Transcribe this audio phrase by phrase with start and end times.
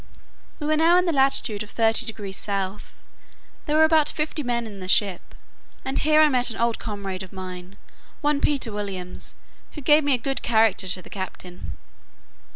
[0.59, 2.95] We were now in the latitude of 30 degrees south;
[3.67, 5.35] there were about fifty men in the ship;
[5.85, 7.77] and here I met an old comrade of mine,
[8.21, 9.35] one Peter Williams,
[9.73, 11.77] who gave me a good character to the captain.